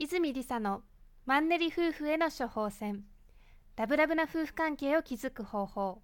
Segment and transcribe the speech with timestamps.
[0.00, 0.82] 泉理沙の
[1.26, 3.02] マンネリ夫婦への処方箋。
[3.74, 6.00] ラブラブな夫婦関係を築く方法。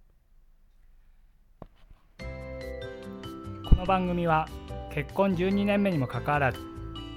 [2.19, 4.49] この番組は
[4.93, 6.59] 結婚12年目にもかかわらず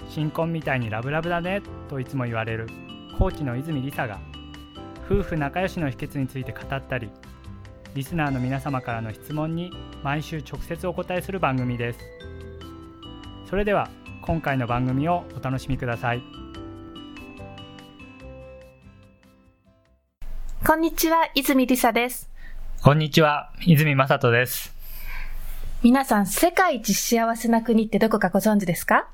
[0.08, 2.68] 新婚みたいにラブラブだねといつも言われる
[3.18, 4.20] コーチの泉理沙が
[5.04, 7.10] 夫婦仲良しの秘訣について語ったり
[7.94, 9.72] リスナーの皆様からの質問に
[10.04, 11.98] 毎週直接お答えする番組です。
[13.50, 13.90] それでは
[14.22, 16.37] 今回の番組をお楽しみください。
[20.68, 22.28] こんにちは泉理沙です。
[22.82, 24.74] こんにちは泉正人です。
[25.82, 29.08] 皆さん世界一幸せな国ってどこかご存知ですか？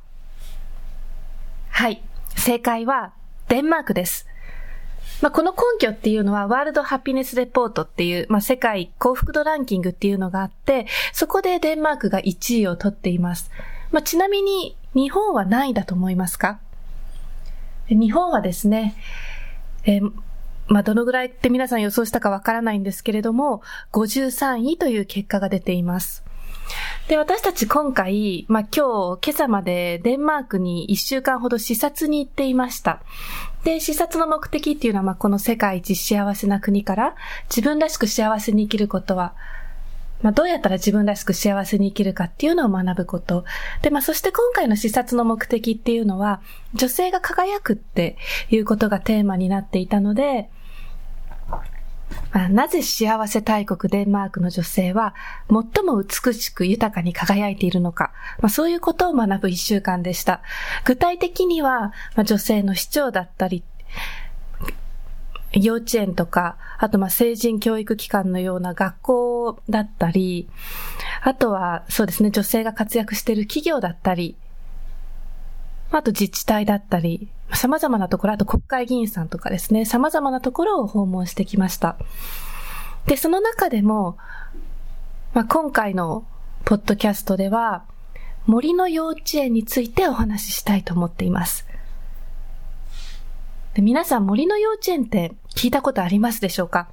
[1.69, 2.03] はい。
[2.35, 3.13] 正解は
[3.47, 4.27] デンマークです。
[5.23, 13.53] まあ、この根拠っていうのは、ワールドハピネスレポートっていう、まあ、世界幸福度ランキングっていうのがあって、そこでデンマークが1位を取っています。
[13.93, 16.59] まあ、ちなみに、日本は何位だと思いますか？
[17.89, 18.97] 日本はですね、
[19.85, 20.13] えー、
[20.67, 23.63] まあ、どのぐらいって皆さん予想したかわからないんですけれども、
[23.93, 26.25] 53位という結果が出ています。
[27.09, 33.03] で、私たち今回、まあ、今日、今朝までデンマークに1週間ほど視察に行っていました。
[33.65, 37.15] で、視察の目的っていうのは、まあ、この世界一幸せな国から
[37.49, 39.35] 自分らしく幸せに生きることは、
[40.25, 43.45] まあ、どうやったら自分らしく幸せに生きるかっていうのを学ぶこと。
[43.83, 46.41] で、まあ、そして今回の視察の目的っていうのは、
[46.73, 48.17] 女性が輝くって
[48.49, 50.49] いうことがテーマになっていたので、
[52.33, 55.15] まあ、なぜ幸せ大国デンマークの女性は
[55.49, 60.41] 最も美しく豊かに輝いているのか、まあ、そういうことを学ぶ一週間でした。
[60.87, 63.63] 具体的には、まあ、女性の市長だったり、
[65.61, 70.49] 幼稚園とか、あとまあ成人教育機関のような学校だったり、
[71.23, 74.37] あとはそうですね、女性が活躍している企業だったり、
[75.91, 81.97] あと自治体だったり、様々なところ、あと国会議員さんとかですね、様々なところを訪問してきました。
[83.07, 84.17] で、その中でも、
[85.35, 86.27] まあ、今回の
[86.65, 87.85] ポッドキャストでは、
[88.47, 91.67] 森の幼稚園についてお話ししたいと思っています。
[93.75, 96.89] で皆さん森の幼稚園って聞いたことありますでしょうか？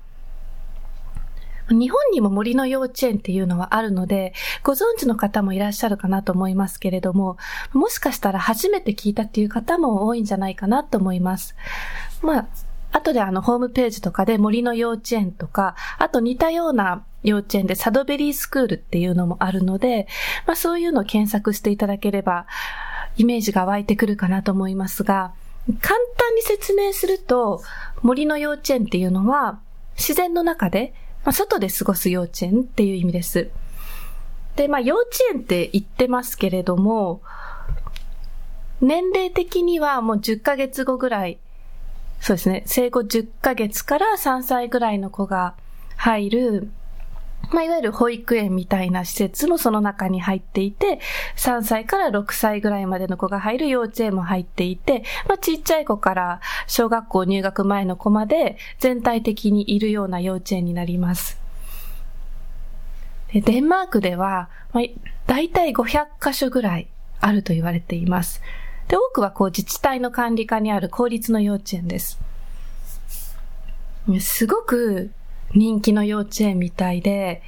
[1.70, 7.38] 日本にも森の幼稚園っていうのはあるので、ご存知の方もいらっしゃるかなと思いますけれども、
[7.72, 11.56] もしかしたら初めて聞いたっていう方も多いんじゃないかなと思います。
[12.22, 12.48] まあ、
[12.92, 20.08] 後であのホームページとかで森の幼稚園とか、あと似たような幼稚園でサドベリースクールっていうのもあるので、
[20.46, 22.48] まあそういうのを検索していただければ、
[23.16, 25.32] イメージが湧いてくるかなと思いますが、
[25.80, 27.62] 簡単に説明すると、
[28.02, 29.60] 森の幼稚園っていうのは、
[29.96, 33.50] 自然の中でまあ、外で過ごす幼稚園っていう意味です。
[34.56, 37.22] で、まあ、幼稚園って言ってますけれども、
[38.82, 41.40] 年齢的にはもう10ヶ月後ぐらい、
[42.20, 45.56] そうですね、生後10ヶ月から3歳ぐらいの子が
[45.96, 46.72] 入る
[47.50, 51.00] まあ、いわゆる保育園みたいな施設もその中に入っていて、
[51.36, 61.40] 3歳から6歳ぐらいまでの子が入る幼稚園も入っていて、まあ、ちっちゃい子から小学校入学前の子まで全体的にいるような幼稚園になります。
[63.34, 64.84] でデンマークでは、まあ、
[65.26, 66.88] 大体500箇所ぐらい
[67.22, 68.42] あると言われています。
[68.88, 72.20] で、多くはこう自治体の管理下にある公立の幼稚園です。
[74.20, 75.12] すごく
[75.54, 77.42] 人気の幼稚園みたいで、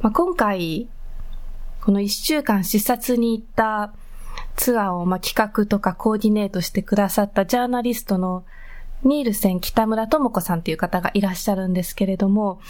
[0.00, 0.88] まあ、今回、
[1.82, 3.92] この一週間視察に行った
[4.56, 8.44] ツアーをま企画とかコーディネートしてくださったジャーナリストの
[9.02, 12.60] ニールセン北村智子さんという方がいらっしゃるんですけれども、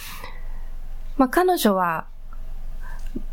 [1.17, 2.07] まあ、彼女は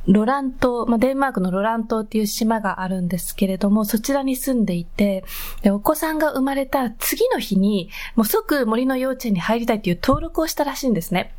[0.08, 5.24] ロラン島、まあ、デンマークのロラン島っていう島があるんですけれども、そちらに住んでいて、
[5.62, 11.34] で、お子さんが生まれた次の日に、もう即森の幼稚園に入りたいっていう登録をしたらしいんですね。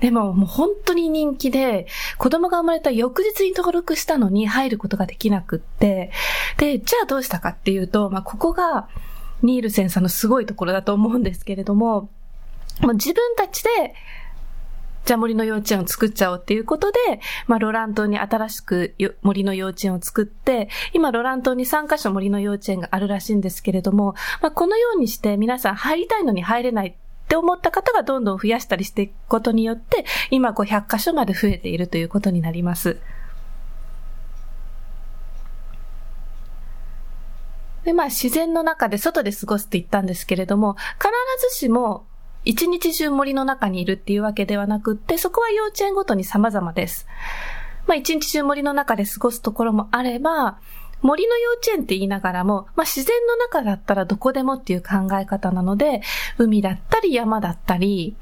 [0.00, 1.86] でも、もう本当に人気で、
[2.18, 6.10] 子供が生まれた翌日に登録したのに入ることができなくって、
[6.58, 8.88] で、じゃあどうしたかっていうと、まあ、ここが、
[9.42, 12.10] ニールセンさんのすごいところだと思うんですけれども、
[12.80, 13.94] もう自分たちで
[15.04, 16.98] じゃあ森の幼稚園を作っちゃおうっていうことで、
[17.46, 26.94] まあ、ロラン島に新しく森の幼稚園を作って、今、ロラン島に3カ所森の幼稚園があるらしいんですけれども、まあ、このようにして皆さん入りたいのに入れないっ
[27.28, 32.98] て思った方がどんどん増やしたりしていくことによって、今500カ所まで増えているということになります。
[37.84, 41.10] で、まあ自然の中で外で過ごすって言ったんですけれども、必
[41.50, 42.06] ずしも
[42.44, 47.06] 一日中森の中にいるっていうわけではなくって、そこは幼稚園ごとに様々です。
[47.86, 50.58] まあ一日中森の中で過ごすところもあれば、
[51.02, 56.00] 森の幼稚園って言いながらも、まあ、自然の中だったらどこでもっていう考え方なので、
[56.38, 58.16] 海だったり山だったり、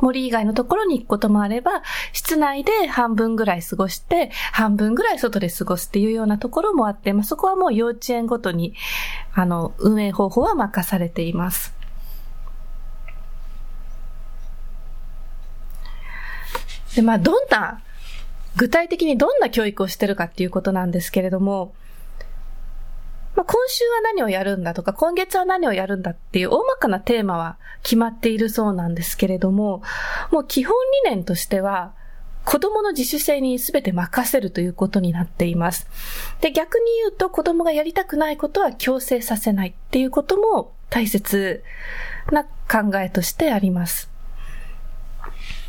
[0.00, 8.74] 森以外のところに行くこともあれば、室内で半分ぐらい過ごして、半分ぐらい外で過ごすっていうようなところもあって、まあ、そこはもう幼稚園ごとに、
[9.34, 11.77] あの、運営方法は任されています。
[16.98, 17.80] で、まあ、どんな、
[18.56, 21.72] 具体的にどんな教育をしてるかっていうことなんですけれども、
[23.36, 29.80] まあ、今週は何をやるんだとか、今月は何をやるんだっていう大まかなテーマは決まっているそうなんですけれども、
[30.32, 30.74] もう基本
[31.04, 31.94] 理念としては、
[32.44, 35.86] 子供の自主性に全て任せるということになっています。
[36.40, 41.62] で、逆に言うと子供がやりたくないことは強制させないっていうことも大切
[42.32, 44.17] な考えとしてあります。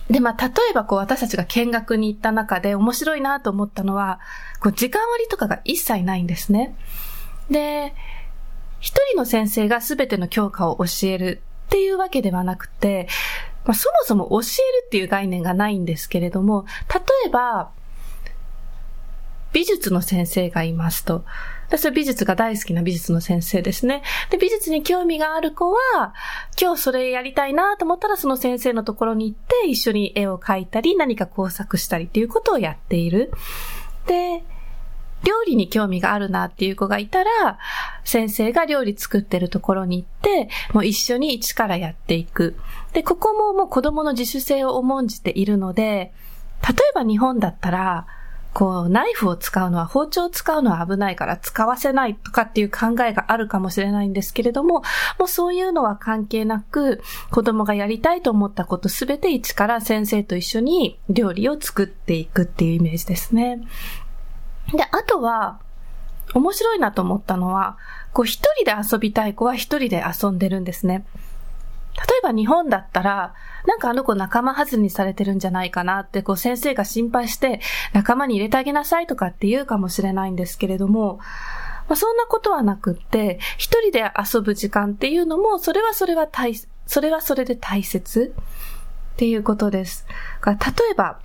[0.10, 4.20] で、まあ、例えばこう私たちが見学に行った中で面白いなと思ったのは、
[4.60, 6.76] こう時間割とかが一切ないんですね。
[7.50, 7.94] で、
[8.80, 13.08] 一人の先生が全ての教科を教えるっていうわけではなくて、
[13.66, 14.42] まあ、そもそも教え
[14.82, 17.70] るっていう概念がないんですけれども、例えば、
[19.52, 21.24] 美術の先生がいますと。
[21.70, 24.02] 私は美術が大好きな美術の先生ですね。
[24.32, 26.16] で、美術に興味がある子は、
[26.60, 33.32] 今日それやりたいなと思ったらその先生のところに行って一緒に絵を描いたり何か工作したりっていうことをやっている。
[34.08, 34.44] で、
[35.24, 37.60] 料理に興味があるなっていう子がいたら、
[38.04, 42.56] 先生が料理作ってるところに行って、もう一緒に一からやっていく。
[42.94, 46.14] で、ここももう子供の自主性を重んじているので、
[46.68, 48.08] 例えば日本だったら、
[48.54, 54.82] こう、ナイフを使うのは、包丁を使うのは危ないから使わせないとかっていう考えがあるかもしれないんですけれども、
[55.20, 57.02] もうそういうのは関係なく、
[57.32, 63.62] 子供がやりたいと思ったことすべて一から先生と一緒に料理を作っていくっていうイメージですね。
[64.74, 65.60] で、あとは、
[66.34, 67.78] 面白いなと思ったのは、
[68.14, 71.06] こう一人で遊びたい子は一人で遊んでるんですね。
[72.24, 73.34] 例えば日本だったら、
[73.66, 77.62] なんかあの子仲間外れにされてるんじゃないかなってこう先生が心配して
[77.94, 81.20] 仲間に入れてあげなさいとかって言うかもしれないんですけれども、
[81.88, 86.54] まあ、そんなことはなくって、一人で遊ぶ時間っていうのも、それはそれは大、
[86.86, 88.34] それはそれで大切
[89.14, 90.06] っていうことです。
[90.46, 90.54] 例
[90.92, 91.20] えば、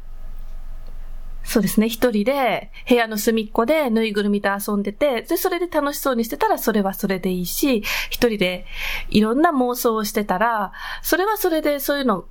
[1.45, 1.89] そうですね。
[1.89, 8.65] 一人で部屋の隅っこでぬいぐるみと遊んでて、で、それで楽しそうにしてたらそれはそれでいいし、一人で
[9.11, 12.25] いろんな妄想をしてたら、それはそれでそういうの、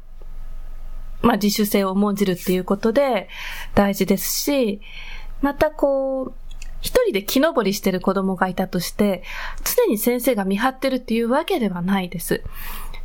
[1.21, 3.30] まあ自主性を重んじるっていうことで
[3.75, 4.81] 大事ですし、
[5.42, 6.33] またこう、
[6.81, 9.24] 一人で木登りしてる子供がいたとして、
[9.63, 12.44] 常に先生が見張ってるっていうわけではないです。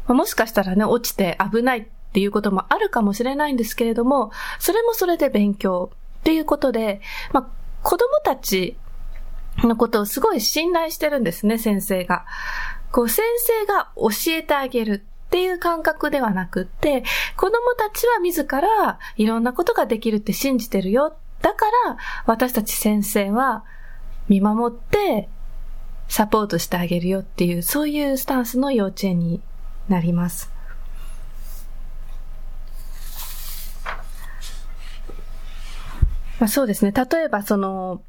[0.09, 1.87] もしかしたらね、落ちて危ない
[2.19, 7.01] っていうこともあるかもしれないんですけれども、それもそれで勉強っていうことで、
[7.33, 7.47] まあ、
[7.85, 8.77] 子供たち
[9.59, 12.27] のことをすごい信頼してるんですね、先生が。
[12.91, 17.05] こう、先生が教えてあげるっていう感覚ではなくって、
[17.37, 21.17] 子供たちは自らいろんなことができるって信じてるよ。
[21.41, 23.63] だから、私たち先生は
[24.29, 25.29] 見守って
[26.09, 29.41] サポートしてあげるよっていう、そういうスタンスの幼稚園に
[29.89, 30.58] なります。
[36.39, 36.93] まあ、そうですね。
[36.93, 38.03] 例えばその、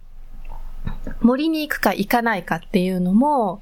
[1.22, 3.62] 森に行くか行かないかっていうのも、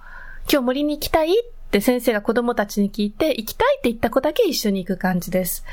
[0.52, 5.64] 今日森に行きたいって先生が子供たちに聞いて、行きたいって言った子だけ一緒に行く感じです。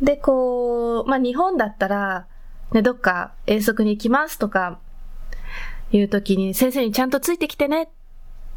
[0.00, 2.26] で、こう、まあ、日本だったら、
[2.72, 4.78] ね、どっか遠足に行きますとか、
[5.92, 7.88] いう時に先生にちゃんとついてきてねっ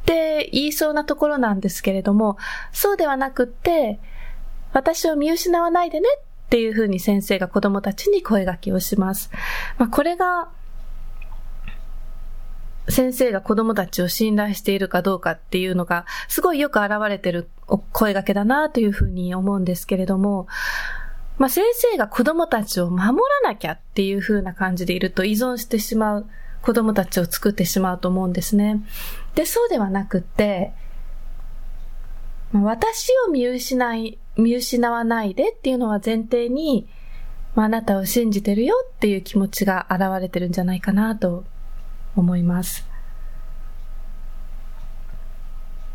[0.05, 2.38] て言いそうなところなんですけれども、
[2.71, 4.00] そうではなくって、
[4.74, 6.07] 私を見失わないでね
[6.45, 9.31] っていうふうに先生が子供たちに声掛けをします。
[9.77, 10.49] まあ、これが、
[12.87, 20.47] 先生が子供たちを信頼しているかどうかっていうのが、すごいよく現れてる声掛けだなというふうに思うんですけれども、
[21.37, 26.25] まあ、先生が子供たちを守らなきゃっていうふうな感じでいると依存してしまう
[26.61, 28.83] 子供たちを作ってしまうと思うんですね。
[29.35, 30.73] で、そうではなくって、
[32.53, 36.87] 私を見失い、見失わないでっていうのは前提に、
[37.55, 41.45] まあ、あなたを信じてるよっていう気持ちが現れてるんじゃないかなと
[42.15, 42.87] 思います。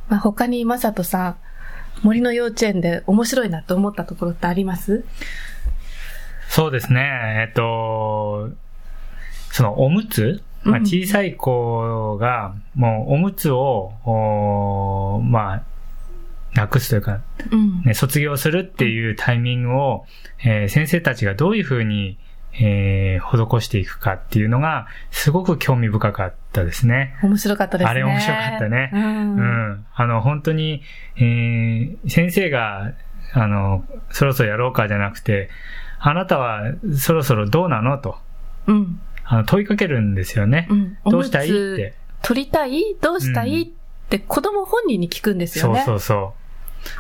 [0.09, 1.37] まあ、他にまさとさん、
[2.03, 5.05] 森の幼稚園で面白いなと思ったところってあります？
[6.49, 7.47] そうですね。
[7.47, 8.51] えっと、
[9.53, 10.43] そのおむつ？
[10.63, 13.93] まあ、小さい子が、もうおむつを、
[15.23, 15.63] まあ、
[16.55, 20.05] なくすというか、うん、ね、卒業するっていうタイミングを、
[20.45, 22.19] えー、先生たちがどういうふうに
[22.53, 27.15] えー、施していくかっていうのが、すごく興味深かったですね。
[27.23, 27.91] 面白かったですね。
[27.91, 28.91] あれ面白かったね。
[28.93, 29.37] うん。
[29.37, 29.87] うん。
[29.95, 30.83] あの、本当に、
[31.17, 32.93] えー、先生が、
[33.35, 35.49] あの、そろそろやろうかじゃなくて、
[36.01, 38.19] あなたはそろそろどうなのと。
[38.67, 39.01] うん。
[39.25, 40.67] あの問いかけるんですよね。
[40.71, 41.95] うん、どうしたいって。
[42.21, 42.97] 取りたい？
[43.01, 43.73] どうしたい、うん、っ
[44.09, 45.85] て子供本人に聞くんですよね。
[45.87, 46.40] そうそうそう。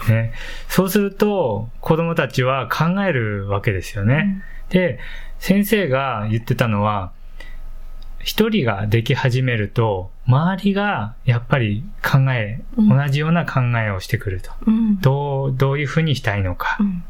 [0.08, 0.32] ね、
[0.68, 4.42] そうすると、子供たちは考えるわけですよね。
[4.68, 4.98] うん、で、
[5.38, 7.12] 先生が言ってたのは、
[8.22, 14.50] 一人ができ始めると、周りがやっぱり考え、うん、同じような考えをしてくると。
[14.66, 16.76] うん、どう、どういうふうにしたいのか。
[16.80, 17.02] うん、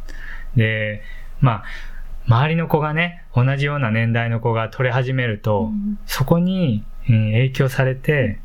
[0.57, 1.03] で、
[1.41, 1.65] まあ、
[2.27, 5.73] 周りの子がね、同じような年代の子が取れ始めると、
[6.07, 8.39] そこに、えー、影響されて、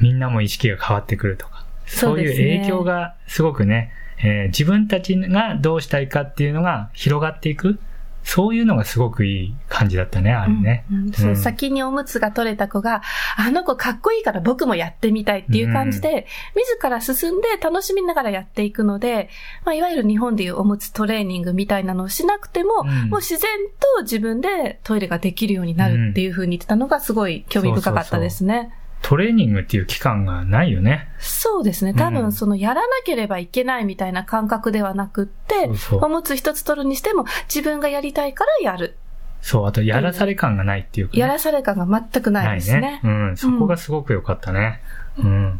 [0.00, 1.55] みんなも意識が変わってくるとか。
[1.86, 7.78] そういう影響がすごくね、えー、自分たちがどうしたいかっていうのが広がっていく。
[8.26, 10.84] そういうのがすごくいい感じだったね、あれね。
[10.90, 13.00] うんうんそう、先におむつが取れた子が、
[13.36, 16.26] あの子かっこいいから僕もやってみたいっていう感じで、
[16.56, 19.30] 自ら進んで楽しみながらやっていくので、
[19.64, 23.48] まあ、いわゆる日本でいうおむつトレーニングみたいなのをしなくても、もう自然
[23.96, 28.56] と自分でトイレができるようになるっていうふうに言ってたのがすごい興味深かったですね。
[28.56, 31.08] そうそうそうトレーニングっていう期間がないよね。
[31.18, 31.94] そうですね。
[31.94, 38.96] 多分、その、やらなければいけないみたいな感覚ではなくって、おむつ一つ取るにしても、自分がやりたいからやる。
[39.42, 42.80] そう、あと、やらされ感がないっていうか、ね、やらされ感が全くないですね。
[42.80, 44.80] ねうん、そこがすごく良かったね。
[44.90, 45.05] うん。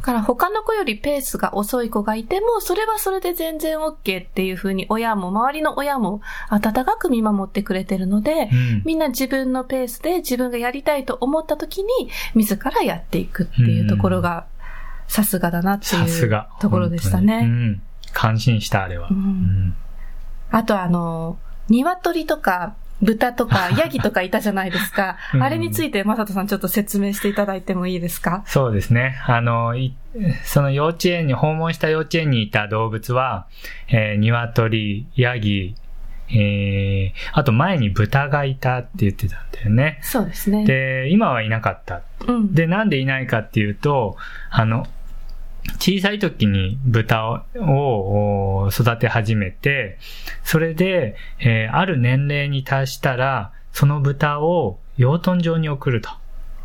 [0.03, 11.89] から他の子よりペースが遅い子がいても、それはそれで全然 OK っていうふうに親も、周りの親も温かく見守ってくれてるので、うん、みんな自分のペースで自分がやりたいと思った時に、
[12.35, 14.47] 自らやっていくっていうところが、
[15.09, 17.39] さすがだなっていうところでしたね。
[17.45, 17.83] うん。
[18.13, 19.09] 感心した、あれは。
[19.11, 19.75] うん、
[20.51, 25.17] あとあの、鶏とか、豚とか、 ヤギとかいたじゃないですか。
[25.35, 28.43] うん、あれについて、まさとさんちょっと説明していただいてもいいですか？
[28.47, 29.17] そうですね。
[29.27, 29.75] あの、
[30.45, 33.47] その幼稚園に、訪問した幼稚園にいた動物は、
[33.89, 35.75] えー、鶏、ヤギ、
[36.29, 39.99] えー、あと前に豚がいたって言ってたんだよね。
[40.03, 40.65] そうですね。
[40.65, 42.03] で、今はいなかった。
[42.27, 44.17] うん、で、なんでいないかっていうと、
[44.51, 44.87] あの、
[45.79, 49.99] 小さい時に豚を育て始めて、
[50.45, 56.11] それで、えー、ある年齢に達したら、その豚を養豚場に送ると。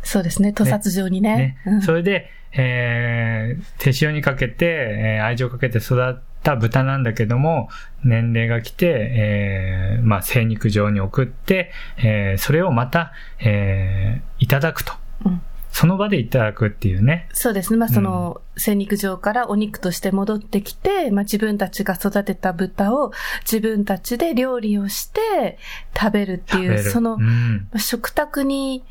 [0.02, 1.36] そうですね、屠殺場にね。
[1.36, 7.68] ねうん、それで、えー、手塩にかけて、えー、愛情かけて育った豚なんだけども、
[8.04, 14.94] 年齢が来て、えー、まあ、精肉場に送って、えー、それをまた、えー、いただくと。
[15.26, 17.28] うんその場でいただくっていうね。
[17.32, 17.78] そうですね。
[17.78, 23.10] まあ、その、精肉場からお肉として戻ってきて、まあ、自分たちが育てた豚を
[23.50, 25.58] 自分たちで料理をして
[25.98, 28.84] 食べるっていう、その、うん、食卓に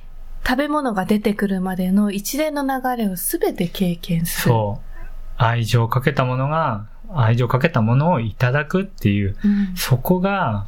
[0.43, 4.53] 食べ物が出てくるまでの一連の流れをすべて経験する。
[4.53, 5.05] そう。
[5.37, 10.65] 愛情をかけたものが、愛情をかけたものをいただくっていう、うん、そこが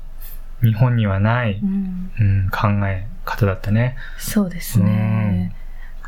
[0.62, 3.98] 日本にはない、うん、うん、考え方だったね。
[4.20, 5.55] そうですね。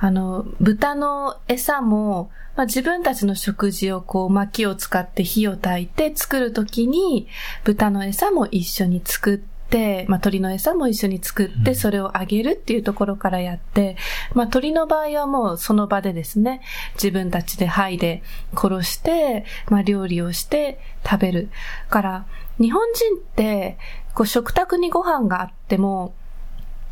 [0.05, 7.27] あの、豚の餌も、まあ、自分たちの食事をこう薪を使って火を焚いて作るときに、
[7.63, 13.97] 豚の餌も一緒に作って、まあ、鳥の餌も一緒に作って、それをあげるっていうところからやって、
[14.35, 16.61] まあ、鳥の場合はもうその場でですね、
[16.93, 18.21] 自分たちで剥いで
[18.55, 21.49] 殺して、まあ、料理をして食べる。
[21.89, 22.25] から、
[22.59, 23.79] 日本人って、
[24.13, 26.13] こう食卓にご飯があっても、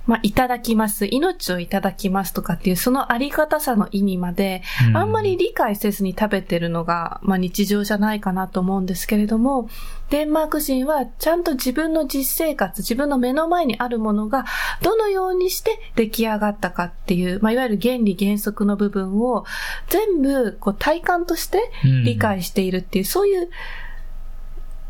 [0.06, 4.62] まあ、いただきます、命をいただきますとかっていうそのありがたさの意味まで、
[4.94, 9.70] あんまり理解せずに食べてるのが、まあ、日常じゃないかなと思うんですけれども、
[10.10, 14.46] デンマーク人はちゃんと自分の実生活、自分の目の前にあるものが
[14.82, 19.46] どのようにして出来上がったかっていう、まあ、いわゆる原理原則の部分を
[19.88, 21.72] 全部こう体感として
[22.04, 23.50] 理解しているっていう、そういう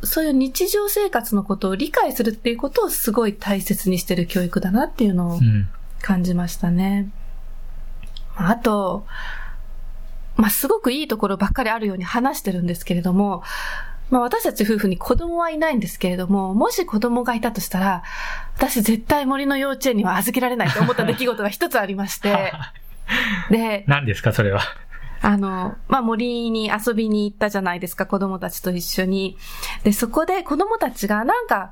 [0.03, 5.39] そういう日常生活のことを理解するっていうことをすごい大切にしてる教育だなっていうのを
[6.01, 7.09] 感じましたね。
[8.39, 9.05] うん、あと、
[10.35, 13.43] まあ、すごくいいところばっかりあるように話してるんですけれども、
[14.09, 18.03] まあ私たち夫婦に子供はいないんですけれども、もし子供がいたとしたら、
[18.55, 22.53] 私絶対森の幼稚園には預けられないと思った出来事が一つありまして、
[23.49, 24.61] で、何ですかそれは。
[25.23, 29.37] あの、まあ、森に遊びに行ったじゃないですか、子供たちと一緒に。
[29.83, 31.71] で、そこで子供たちがなんか、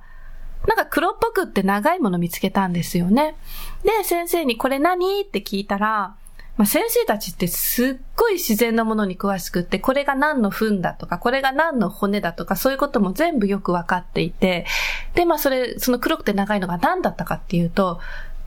[0.68, 3.36] なんか黒っぽくって長いもの見つけたんですよね。
[3.84, 5.22] で、先生にこれ何？
[5.22, 6.16] って聞いたら、
[6.56, 14.66] まあ、先生たちってすっごい自然なものに詳しくって、これが何の糞だとか、これが何の骨だとか、そういうことも全部よくわかっていて、
[15.14, 18.00] で、まあそれ、その黒くて長いのが何だったかっていうと、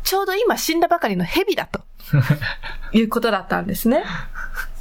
[0.03, 1.81] ちょうど今死んだばかりの蛇だと、
[2.93, 4.05] いうことだったんですね。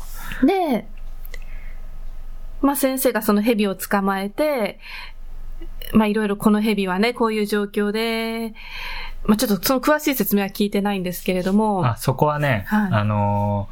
[0.46, 0.88] で、
[2.62, 4.80] まあ先生がその蛇を捕まえて、
[5.94, 8.54] まあいろいろこの蛇はね、こういう状況で、
[9.26, 11.86] まあちょっとその詳しい説明は聞いてないんですけれども。
[11.86, 13.70] あ、そこはね、はい、あの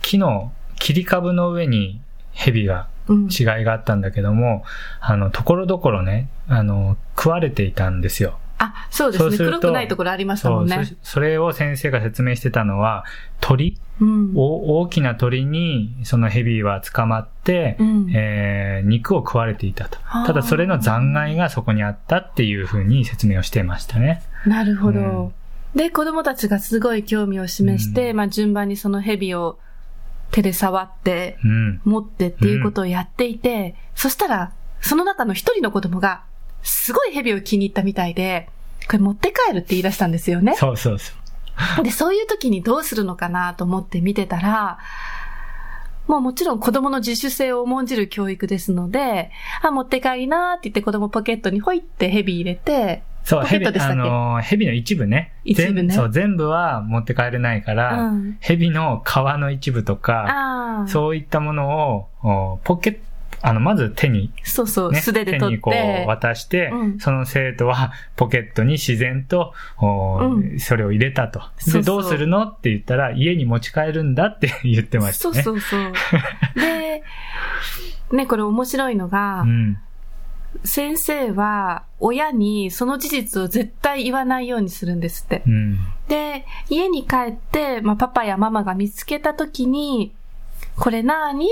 [0.00, 2.00] ー、木の切り株の上に
[2.32, 4.64] 蛇が違いがあったんだけども、
[5.02, 8.38] うん、あの、ところどころね、あの、食われていたんですよ。
[8.58, 9.36] あ、そうですね。
[9.38, 10.84] 黒くないところありましたもんね。
[11.02, 13.04] そそれを先生が説明してたのは、
[13.40, 19.98] 鳥、うん、大きな鳥にそのヘビは捕まって、うん、えー、肉を食われていたと。
[20.26, 24.22] ただそれの残骸がそこにあったっていうふうに説明をしてましたね。
[24.46, 25.00] なるほど。
[25.00, 29.58] うん、で、子供たちがすごい興味を示して、まあ順番にそのヘビを
[30.30, 31.38] 手で触って、
[31.84, 36.22] 持ってっていうことをやっていて、そしたら、その中の一人の子供が、
[36.62, 38.48] すごい蛇を気に入ったみたいで、
[38.86, 40.54] これ持って帰るって言い出したんですよね。
[40.56, 41.16] そうそうそう。
[41.82, 44.78] で、そういう時にどうするのかなと思って見てたら、
[46.06, 49.30] もうもちろん子供の自主性を重んじる教育ですので、
[49.62, 55.34] あ、持って帰りなーって言って子供ポケットにほいってヘビ入れて、そう、ヘビ、あのー、ヘビの一部ね。
[55.44, 55.92] 一部ね。
[55.92, 62.98] そう、全部は持って帰れないから、うん、ヘビの皮の一部とか、そういったものを、ポケッ
[63.40, 65.62] あの、まず手に、そうそう、素手で取って。
[65.62, 71.42] 手にこう渡して、うん、その生徒はポケットに自然と、うん、それを入れたと。
[71.72, 75.42] で、どうするのって言ったら、家に持ち帰るんだって言ってましたね。
[75.42, 75.92] そうそうそう。
[76.60, 77.02] で、
[78.12, 79.78] ね、これ面白いのが、うん、
[80.64, 85.42] 先生は親にその事実を絶対言わないようにするんですって。
[85.46, 85.78] うん、
[86.08, 90.12] で、家に帰って、まあ、パパやママが見つけたときに、
[90.76, 91.48] これなーにっ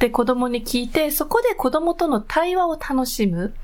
[0.00, 3.54] て子供に聞いて、そこで子供との対話を楽しむ。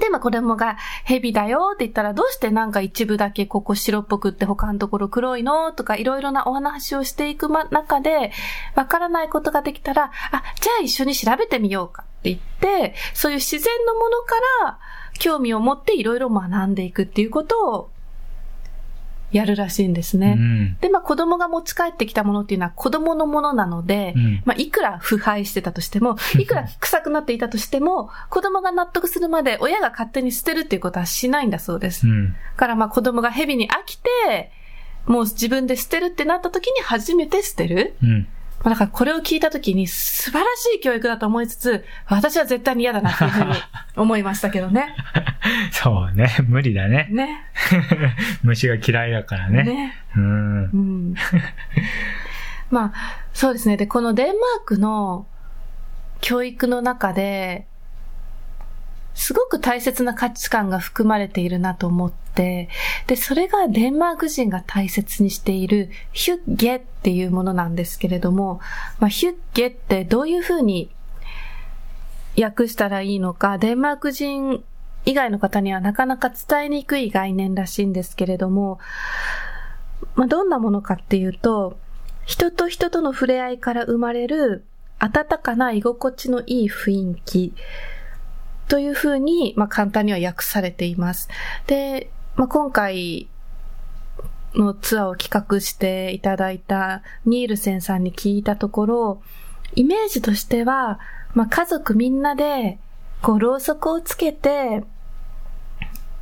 [0.00, 8.32] で、まあ、子供が蛇だよって言ったら、どうしてなんか一部だけここ白っぽくって他のところ黒いのとかいろいろなお話をしていく中で、
[8.74, 14.78] わからないことができたら、あ、じゃあ一緒に調べてみようかって言って、そういう自然のものから
[15.18, 17.90] 興味を持っていろいろ学んでいくっていうことを
[19.32, 20.36] やるらしいんですね。
[20.38, 32.06] うん、で、まあ子供が持ち帰ってきたものっていうのは子供のものなので、うん、まあいくら腐敗してたとしても、いくら臭くなっていたとしても、子供が納得するまで親が勝手に捨てるっていうことはしないんだそうです。
[32.06, 34.52] うん、からまあ子供が蛇に飽きて、
[35.06, 37.94] もう自分で捨てるってなった時に初めて捨てる。
[38.02, 38.28] うん
[38.70, 43.54] だからこれを聞いたときに素晴らしい教育だと思いつつ、私は絶対に嫌だなっていうふうに
[43.96, 44.94] 思いましたけどね。
[45.72, 46.28] そうね。
[46.46, 47.08] 無理だね。
[47.10, 47.44] ね。
[48.42, 49.64] 虫が嫌いだからね。
[49.64, 49.94] ね。
[50.16, 50.64] うん。
[50.64, 51.14] うん、
[52.70, 53.76] まあ、そうですね。
[53.76, 55.26] で、このデンマークの
[56.20, 57.66] 教育の中で、
[59.14, 62.68] すごく大切な価値観が含まれているなと思って、
[63.06, 68.60] で、それがデンマーク人が大切にしているヒュッゲっていうものなんですけれども、
[69.00, 70.90] まあ、ヒュッゲってどういうふうに
[72.40, 74.64] 訳したらいいのか、デンマーク人
[75.04, 78.78] 以外の方にはなかなか伝えにくい概念らしいんですけれども、
[80.14, 81.78] まあ、どんなものかっていうと、
[82.24, 84.64] 人と人との触れ合いから生まれる
[84.98, 87.52] 温かな居心地のいい雰囲気、
[88.72, 91.28] というふうに、まあ、簡単には訳されています。
[91.66, 93.28] で、まあ、今回
[94.54, 99.22] のツアーを企画していただいたニールセンさんに聞いたところ、
[99.74, 101.00] イメージとしては、
[101.34, 102.78] まあ、家族みんなで、
[103.20, 104.84] こう、ろうそくをつけて、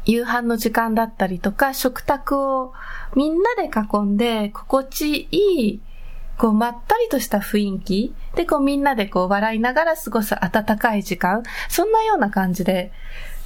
[0.04, 2.72] 夕飯の時間だったりとか、食卓を
[3.14, 5.80] みんなで囲んで、心地いい
[6.40, 8.14] こう、まったりとした雰囲気。
[8.35, 12.92] で、こう、みんなでこう、笑いながら過ごす温かい時間、そんなような感じで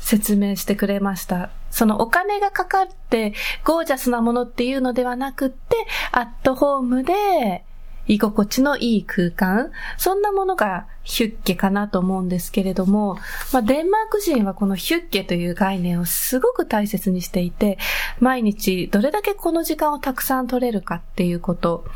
[0.01, 1.51] 説明してくれました。
[1.73, 5.77] そのお金がかかって、ゴージャスなものっていうのではなくって、
[6.13, 7.65] アットホームで、
[8.07, 13.17] 居心地のいい空間、そんなものがヒュッケかなと思うんですけれども、
[13.53, 17.79] まあ、デンマーク人はこのヒュッケという概念をすごく大切にしていて、
[18.21, 21.87] 毎日どれだけこの時間をたくさん取れるかっていうこと、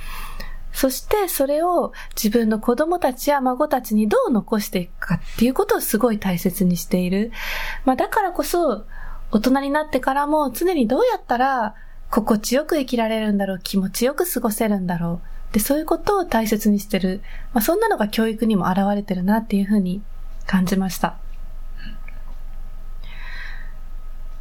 [0.72, 7.33] そしてそれを自分の子供たちや孫たちにどう残していくかっていうことをすごい大切にしている。
[7.85, 8.85] まあだからこそ
[9.31, 11.74] 大人になってからも常にどうやったら
[12.11, 15.54] 心地よく生きられるんだろう、気持ちよく過ごせるんだろう。
[15.54, 17.22] で、そういうことを大切にしてる。
[17.52, 20.02] まあそんなのが教育にも現れてるなっていうふうに
[20.46, 21.16] 感じました。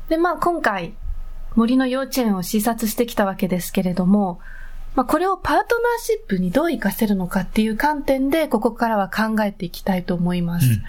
[0.07, 0.93] で、まあ今回
[1.55, 4.39] 森の幼稚園を視察してきたわけですけれども、
[4.97, 10.81] まあ、これをパートナーシップにどう活かせるのかっていう観点で、ここからは考えていきたいと思います。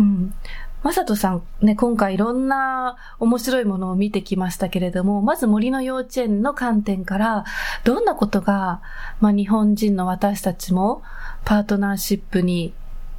[0.00, 0.34] うん、うん
[0.82, 7.44] まさとさん、ね、今回いろんな面白いものを見てきましたけれども、まず森の幼稚園の観点から、
[7.84, 8.82] どんなことが、
[9.18, 11.02] まあ、日本人の私たちも
[11.46, 12.74] パートナーシップに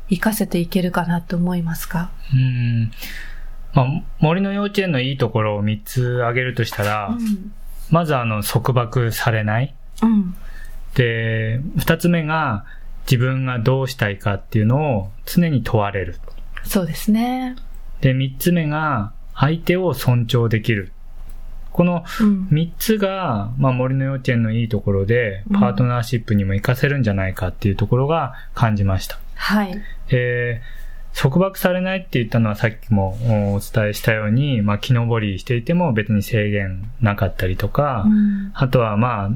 [0.10, 2.12] 活かせていけるかなと思いますか？
[2.34, 2.92] うん。
[3.74, 3.88] まあ、
[4.20, 7.52] 森の幼稚園のいいところを3つ挙げるとしたら、うん、
[7.90, 9.74] まずあの、束縛されない。
[10.02, 10.36] うん、
[10.96, 12.66] で、2つ目が、
[13.06, 16.18] 自分がどうしたいかっていうのを常に問われる。
[16.64, 17.56] そうですね。
[18.02, 20.92] で、三つ目が、相手を尊重できる。
[21.72, 22.06] この
[22.50, 29.20] 三つが、まあ、森の幼稚園のいいところで、パートナーシップにも活かせるんじゃないかっていうところが感じました。
[29.36, 29.82] はい。
[30.08, 30.62] で、
[31.16, 33.18] 束縛されないって言ったのはさっきも
[33.56, 39.30] お伝えしたように、まあ、木登りしていても別に制限なかったりとか、うん、あとはまあ、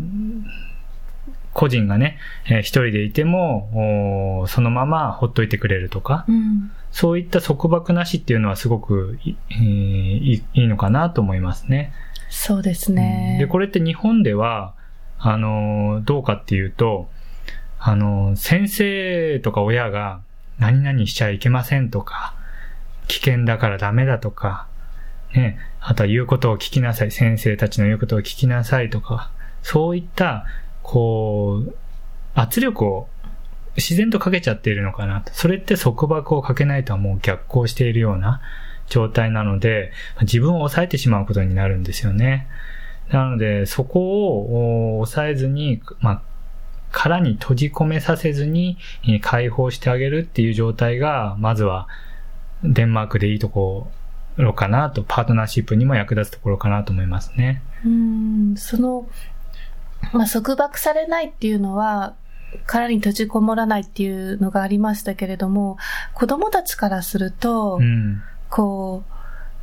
[1.54, 11.94] 個人がね、えー、一人でいても、そのままほっといてくれるとか、うん、そういった束縛なしっていうのはすごくい,、えー、いいのかなと思いますね。
[12.30, 13.38] そうですね。
[13.40, 14.74] で、これって日本では、
[15.18, 17.10] あの、どうかっていうと、
[17.80, 20.22] あの、先生とか親が
[20.60, 22.36] 何々しちゃいけませんとか、
[23.08, 24.68] 危険だからダメだとか、
[25.34, 29.32] ね、あとは言うことを聞きなさい、先生たちの言うことを聞きなさいとか、
[29.64, 30.46] そういった
[30.84, 31.76] こう、
[32.34, 33.08] 圧力を
[33.76, 35.32] 自然とかけちゃっているのかなと。
[35.34, 38.42] それって束縛をかけないとはもう逆行しているような
[38.88, 39.92] 状態なので、
[40.22, 42.48] 自分を抑えてしまうことになるんですよね。
[43.12, 46.22] なので、そこを抑えずに、まあ、
[46.92, 48.78] 殻に閉じ込めさせずに
[49.22, 51.88] 解放してあげるっていう状態が、まずは
[52.64, 53.92] デンマークでいいとこ
[54.38, 57.62] ろかなと、パートナーシップにも役立つところかなと思いますね。
[57.86, 59.08] うん、その
[60.14, 62.16] まあ、束縛されないっていうのは、
[62.66, 65.78] 殻に閉じこもらないっていうのがありましたけれども、
[66.14, 69.19] 子供たちからすると、うん、こう、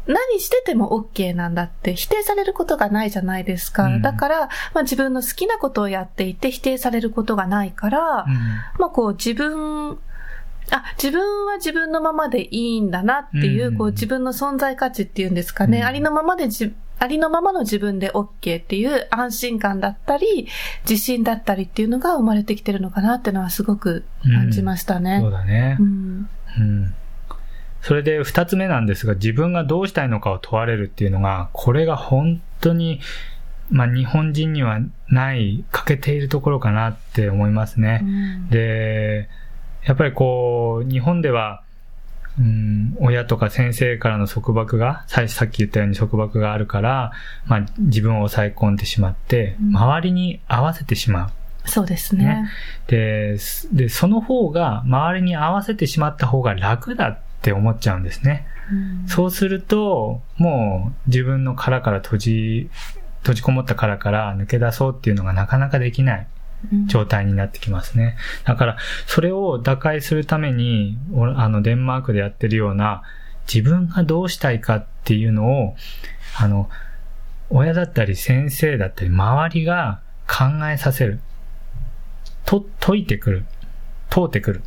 [0.07, 3.85] 何してても OK なんだって否定されることがないじゃないですか。
[3.85, 4.41] うん、だから、
[4.75, 8.35] まあ、自分の好きなことをやっていて否定されることがないから、うん、
[8.79, 9.99] まあこう自分、
[10.71, 15.83] あ、自分は自分のままでいいんだなっていう、こう自分の存在価値っていうんですかね。
[15.83, 20.49] ありのままで自ありのままの自分で OK っていう安心感だったり、
[20.89, 25.17] 自信だったりっていうのが生まれてきてるのかなっていうのはすごく感じましたね。
[25.17, 25.77] うん、そうだね。
[25.79, 26.29] うん。
[27.87, 27.89] うん。
[27.89, 33.01] それで二つ目なんですが、自分がどうしたいのかを問われるっていうのが、これが本当に、
[33.71, 38.01] まあ日本人にはない、欠けているところかなって思いますね。
[38.03, 39.29] うん、で、
[39.85, 41.63] やっぱりこう、日本では、
[42.39, 47.13] うん、親とか先生からの束縛が、さっき言ったように束縛があるから、
[47.47, 51.31] まあ自分を抑え込んでしまって、周りに合わせてしまう。
[51.69, 52.25] そうですね。
[52.25, 52.49] ね
[52.87, 53.37] で、
[53.73, 58.45] で、その方が、周りに合わせてしまった方が楽だって思っちゃうんですね。
[58.73, 62.71] うん、そうすると、もう自分の殻から閉じ、
[63.21, 66.27] 閉じこもった殻から抜け出そうっていうのがなかなかできない。
[66.87, 68.17] 状態になってきますね。
[68.45, 70.99] だから、それを打開するために、
[71.37, 73.03] あの、デンマークでやってるような、
[73.47, 75.77] 自分がどうしたいかっていうのを、
[76.37, 76.69] あの、
[77.51, 81.21] 親だったり先生だったり周りが考えさせる。
[82.47, 83.45] と、解いてくる。
[84.11, 84.63] 通ってくる。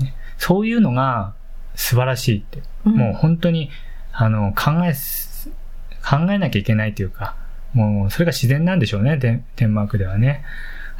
[0.00, 1.34] ね、そういうのが
[1.76, 2.62] 素晴らしいって。
[2.84, 3.70] うん、もう本当に、
[4.12, 4.94] あの、考え、
[6.04, 7.36] 考えなきゃいけないというか、
[7.72, 10.44] もうそれが自然なんでしょうね、デンマークではね。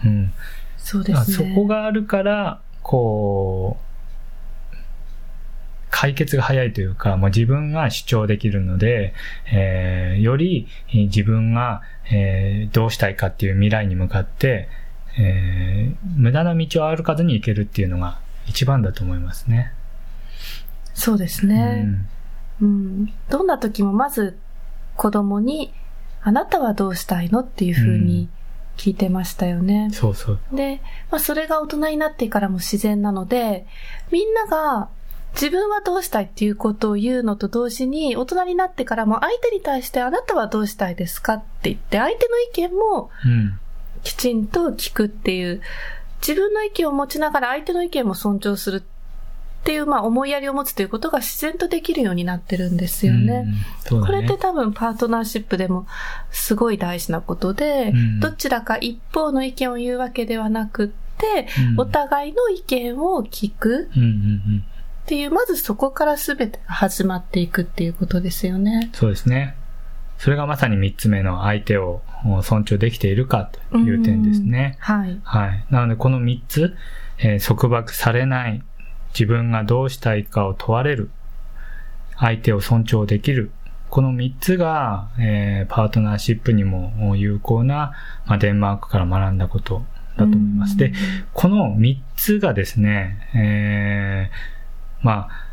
[0.04, 0.32] うん。
[0.76, 1.36] そうですね。
[1.36, 3.86] そこがあるから、こう、
[5.90, 9.14] 解決が早いというか、もう自分が主張できるので、
[9.50, 11.80] えー、より自分が、
[12.12, 14.68] えー、どうしたいかっていう未来に向かって、
[15.18, 19.72] えー、無駄な道を歩かずに行けるっていうのが一番だと思いますね。
[20.96, 21.86] そうですね。
[22.60, 22.70] うん、う
[23.04, 24.38] ん、どんな時もまず
[24.96, 25.72] 子供に、
[26.22, 28.28] あなたはどうしたいのっていうふうに
[28.76, 29.90] 聞いてましたよね。
[29.92, 30.40] そうそう。
[30.52, 30.80] で、
[31.10, 33.66] まあそれが大人になってからも自然なので、
[34.10, 34.88] みんなが
[35.34, 43.10] 自分はどうしたいっていうことを言うのと同時に、大人になってからも相手に対してあなたはどうしたいですかって言って、相手の意見も
[44.02, 45.60] きちんと聞くっていう、
[46.26, 48.82] 自分の意見を持ちながら相手の意見も尊重する
[49.66, 53.42] っていう、まあ、思いやりを持つということが自然とできるようになってるんですよね。
[53.42, 53.54] ね
[53.90, 55.88] これって多分パートナーシップでも
[56.30, 63.90] すごい大事なことで、どちらか一方の意見を言うわけではなくって、お互いの意見を聞く。
[65.02, 68.90] っていう、まずそこから全てが始まっていくっていうことですよね。
[68.92, 69.56] そうですね。
[70.18, 72.02] それがまさに三つ目の相手を
[72.42, 74.76] 尊重できているかという点ですね。
[74.78, 75.20] はい。
[75.24, 75.64] はい。
[75.70, 76.76] なのでこの3つ、
[77.18, 78.62] えー、束縛されない、
[79.18, 81.10] 自分がどうしたいかを問われる、
[82.18, 83.50] 相手を尊重できる、
[83.88, 87.92] この3つが、えー、パートナーシップにも有効な、
[88.26, 89.84] まあ、デンマークから学んだこと
[90.18, 90.76] だと思います。
[90.76, 90.92] で、
[91.32, 95.46] この3つがですね、えー、まあ、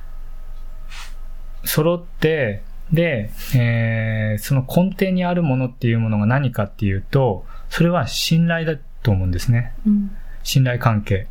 [1.65, 9.73] 揃って、で、えー、その根底にあるものっていうものが何かっていうと、それは信頼だと思うんですね。
[9.88, 10.12] うん、
[10.43, 11.28] 信頼関係。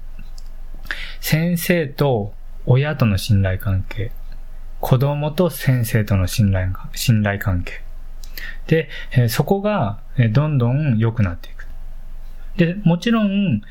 [1.20, 2.32] 先生と
[2.66, 4.12] 親との信頼関係。
[4.80, 7.82] 子供と先生との信頼信頼関係。
[8.66, 10.00] で、え、そこが、
[10.32, 11.66] どんどん良くなっていく。
[12.56, 13.62] で、もちろん、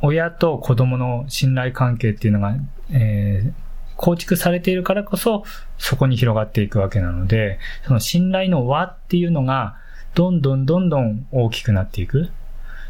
[0.00, 2.54] 親と子供の信頼関係っていうのが、
[2.92, 3.52] えー、
[3.96, 5.44] 構築されているからこそ、
[5.78, 9.76] そこに広がっていくわけなので、その信頼の輪っていうのが、
[10.14, 12.30] どんどんどんどん大きくなっていく。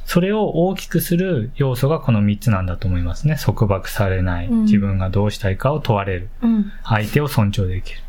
[0.06, 3.36] それを大きくする要素がこの3つなんだと思いますね。
[3.44, 4.48] 束縛されない。
[4.48, 6.28] 自分がどうしたいかを問われる。
[6.42, 8.00] うん、相手を尊重できる。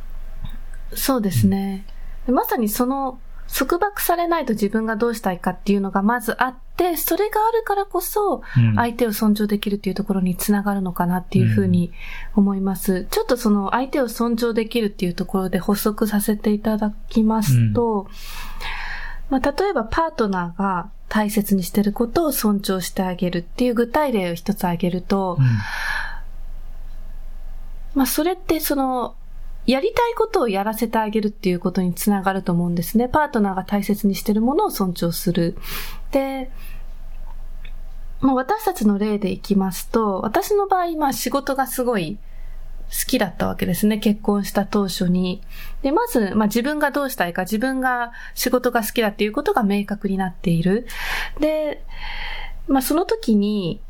[0.94, 1.88] そうですね。
[2.28, 3.20] うん、まさにその
[3.52, 8.44] 束縛されないと自分がどうしたいかっていうのがまずあって、それがあるからこそ、
[8.76, 11.92] 相手を尊重できるっていうところにつながるのかなっていうふうに
[12.36, 12.94] 思います。
[12.94, 18.08] うん、ちょっとその相手を尊重できるっていうところで補足させていただきますと、うん、
[19.30, 25.46] まあ、例えばパートナーが大切にしてることを尊重してあげるっていう具体例を一つ挙げると、うん、
[27.96, 29.16] まあ、それってその、
[29.66, 33.10] やりたいことをやらせてあげるっていうことにつながると思うんですね。
[33.10, 35.58] パートナーが大切にしてるものを尊重する。
[36.12, 36.50] で、
[38.22, 42.27] まあ、私たちの例でいきますと、私の場合、まあ仕事がすごい好
[42.90, 43.98] 好きだったわけですね。
[43.98, 45.42] 結婚した当初に。
[45.82, 50.88] で、まず、まあ自分がどうしたいか、自分が仕事が好きだっていうことが明確になっている。
[51.40, 51.84] で、
[52.68, 53.82] まあその時に、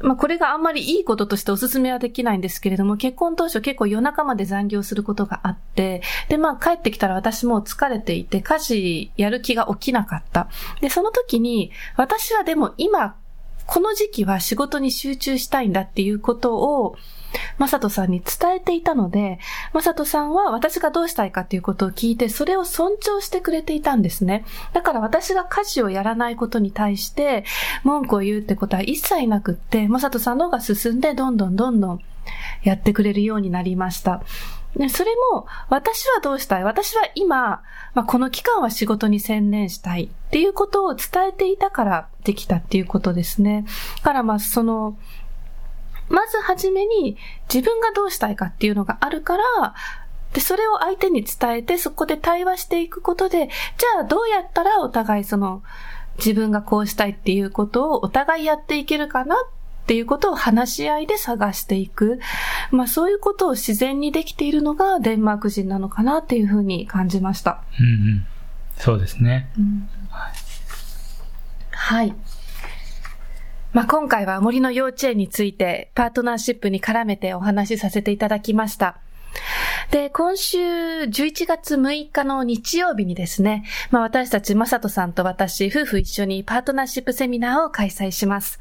[0.00, 10.48] まあこれがあんまりいいこととしてお勧めはできないんですけれども、結婚当初結構夜中まで残業することがあって、でまあ帰ってきたら私も疲れていて、家事やる気が起きなかった。
[10.80, 13.16] で、その時に、私はでも今、
[13.68, 16.96] この時期は仕事に集中したいんだっていうことを、
[17.58, 19.38] まさとさんに伝えていたので、
[19.74, 24.46] まさとさんは私がどうしたいかっていうことを聞いて、それを尊重してくれていたんですね。
[24.72, 27.44] だから私が家事をやらないことに対して、
[27.84, 32.00] 文句を言うってことは一切なくって、まさとさんの方が進んで、どんどんどんどん
[32.62, 34.22] やってくれるようになりました。
[34.76, 36.64] で、それも、私はどうしたい？
[36.64, 37.62] 私は今、
[37.94, 43.64] まあ、この期間は仕事に専念したいっていうことを伝えていたからできたっていうことですね。
[44.02, 44.96] からまあ、その、
[46.08, 47.16] まずはじめに
[47.52, 49.74] 自分がどうしたいかっていうのがあるから、
[50.32, 55.62] で、それを相手に伝えて、そこで対話していくことで、じゃあどうやったらお互いその、
[56.18, 59.38] 自分がこうしたいっていうことをお互いやっていけるかなっ
[59.88, 62.20] ていうことを話し合いで探していく。
[62.70, 67.62] まあそういうことを自然にできているのがデンマーク人なのかなっていうふうに感じました。
[67.80, 68.26] うんうん。
[68.76, 69.50] そうですね。
[69.58, 70.32] うん、はい。
[71.70, 72.14] はい
[73.72, 78.98] まあ、今回は森の幼稚園についてパートナーシップに絡めてお話しさせていただきました。
[79.90, 88.58] で、今週11月6日の日曜日にですね、まあ私たち、まさとさんと私、夫婦一緒にパートナーシップセミナーを開催します。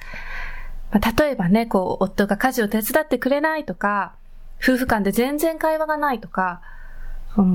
[1.00, 4.14] 例えばね、こう、夫が家事を手伝ってくれないとか、
[4.62, 6.62] 夫婦間で全然会話がないとか、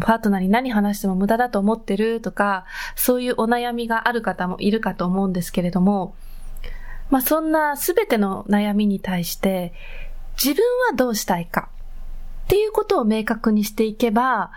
[0.01, 6.15] パートナーに何話しても無駄だと思ってるとか、そういうお悩みがある方もいるかと思うんですけれども、
[7.11, 9.73] まあそんなすべての悩みに対して、
[10.43, 11.69] 自分はどうしたいか
[12.45, 14.51] っていうことを明確にしていけば、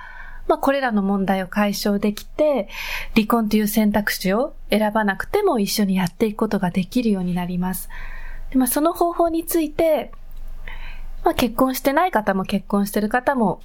[0.47, 2.69] まあこれらの問題を解消できて、
[3.15, 7.89] 離婚という選択肢を選ばなくても一緒にやっていくことができるようになります。
[8.55, 10.13] でまあその方法について、
[11.25, 13.61] まあ結婚してない方も結婚してる方も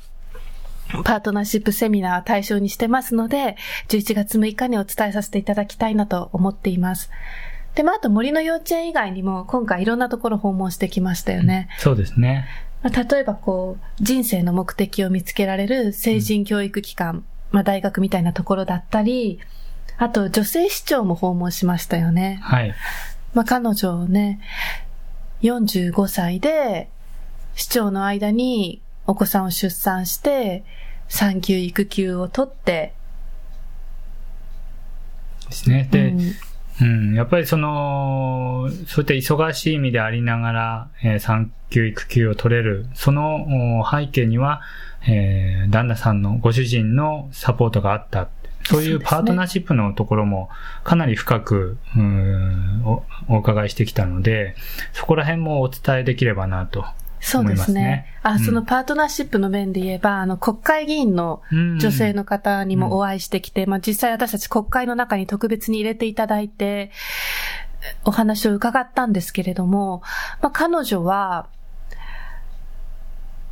[1.05, 3.57] パートナーシップセミナー対象にしてますので、
[3.88, 7.09] 11月6日にお伝えさせていただきたいなと思っています。
[7.76, 11.68] で、まあ、あと森の幼稚園以外にも今回いろんなところ訪問してきましたよね。
[11.79, 12.48] そうですね。
[12.83, 19.38] まあ、例えばこう、人生の目的を見つけられる成人教育機関、うん、まあ、大学みたいなところだったり、
[19.98, 22.38] あと女性市長も訪問しましたよね。
[22.42, 22.74] はい。
[23.35, 24.40] まあ、彼女ね、
[25.43, 26.88] 45歳で
[27.55, 30.64] 市長の間にお子さんを出産して、
[31.09, 32.95] 産休育休を取って、
[35.51, 35.88] ですね。
[35.90, 36.14] で、
[36.81, 44.62] うん、うん、やっぱりその、そういった忙しい意味でありながら、えー、産休育休を取れる、その背景には、
[45.07, 48.29] えー、旦那さんのご主人のサポートがあった。
[48.64, 50.49] そういうパートナーシップのところも
[50.85, 54.55] かなり深く、うんおお伺いしてきたので、
[54.92, 56.85] そこら辺もお伝えできればなと
[57.20, 57.83] そうですね。
[57.83, 58.38] ねあ、うん。
[58.40, 66.90] そのパートナーシップの面で言えば、あの、国会議員の女性の方にもお会いしてきて、まあ実際私たち国会の中に特別に入れていただいて、
[68.05, 70.03] お話を伺ったんですけれども、
[70.40, 71.49] まあ彼女は、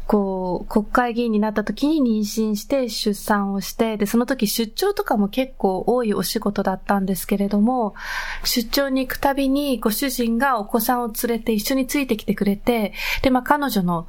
[0.09, 7.94] こう、国会議員になった時に妊娠して出産をして、で、その時出張とかも結構多いお仕事だったんですけれども、
[8.42, 14.09] 出張に行くたびにご主人がお子さんを連れて一緒についてきてくれて、で、まあ彼女の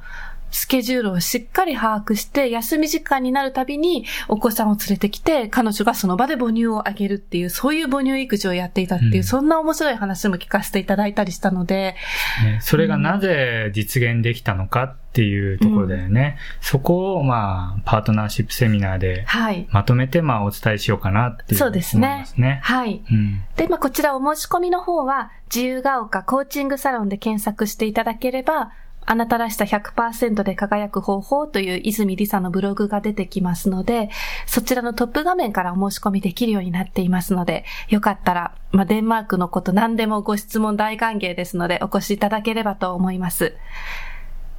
[0.50, 11.94] スケジュールをしっかり把握して、休み時間になるたびにお子さんを連れてきて、彼女がその場で母乳をあげるっていう、そういう母乳育児をやっていたっていう、うんそんな面白い話も聞かせていただいたりしたので、
[12.42, 16.38] ねそれがなぜ実現できたのかっていうところだよね。
[16.60, 19.66] そこを、まあ、パートナーシップセミナーではい。
[19.70, 22.26] まとめて、まあ、お伝えしようかなっていうそうですね。
[22.62, 23.02] はい。
[23.10, 23.42] うん。
[23.56, 28.70] で、まあ、こちらお申し込みの方は、自由が丘コーチングサロンで検索していただければ、
[29.06, 34.10] あなたらしさ100%で輝く方法という泉理沙のブログが出てきますので、
[34.46, 43.56] そちらのトップ画面からお申し込みできるようになっていますので、よかったら、まあ、デンマークのこと何でもご質問大歓迎ですので、お越しいただければと思います。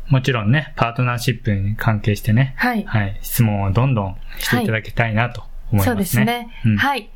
[0.10, 2.84] もちろんね、パートナーシップに関係してね、はい。
[2.84, 5.86] はい、質問をどんどんしていただきたいなと思いますね。
[5.86, 6.50] そうですね。
[6.66, 7.10] うんはい。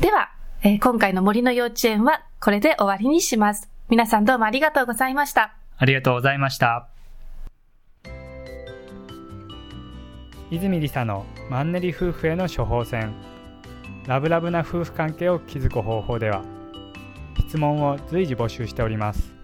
[0.00, 0.30] では、
[0.62, 3.70] えー今回の森の幼稚園はこれで終わりにします。
[3.88, 5.54] 皆さんどうもありがとうございました。
[5.78, 6.88] ありがとうございました。
[10.50, 13.12] 泉理沙のマンネリ夫婦への処方箋。
[14.06, 16.44] ラブラブな夫婦関係を築く方法では
[17.40, 19.34] 質問を随時募集しております。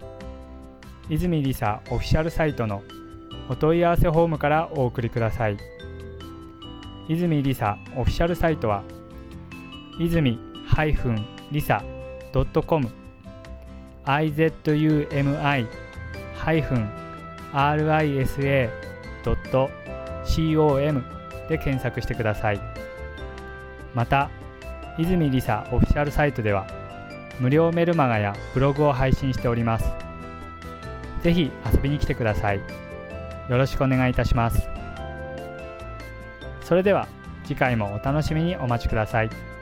[1.09, 2.81] 泉理沙オフィシャルサイトの
[3.49, 5.57] お問い合わせフォームからお送りください。
[7.09, 8.83] 泉理沙オフィシャルサイトは
[9.99, 10.39] 泉
[11.51, 11.83] リサ
[12.65, 12.89] .com
[14.07, 14.97] izumi
[16.43, 16.89] risa.com
[21.49, 22.61] で検索してください。
[23.93, 24.29] また
[24.97, 26.67] 泉理沙オフィシャルサイトでは
[27.39, 29.91] 無料メルマガやブログを配信しております。
[31.21, 32.61] ぜひ遊びに来てください。
[33.49, 34.67] よろしくお願いいたします。
[36.61, 37.07] それでは
[37.43, 39.52] 次回もお楽しみにお待ちください。